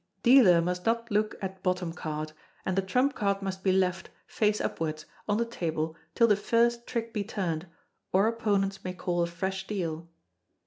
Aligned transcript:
Dealer 0.23 0.63
must 0.63 0.83
not 0.83 1.11
look 1.11 1.35
at 1.43 1.61
bottom 1.61 1.93
card; 1.93 2.31
and 2.65 2.75
the 2.75 2.81
trump 2.81 3.13
card 3.13 3.43
must 3.43 3.63
be 3.63 3.71
left, 3.71 4.09
face 4.25 4.59
upwards, 4.59 5.05
on 5.29 5.37
the 5.37 5.45
table 5.45 5.95
till 6.15 6.25
the 6.25 6.35
first 6.35 6.87
trick 6.87 7.13
be 7.13 7.23
turned, 7.23 7.67
or 8.11 8.25
opponents 8.27 8.83
may 8.83 8.93
call 8.95 9.21
a 9.21 9.27
fresh 9.27 9.67
deal. 9.67 10.09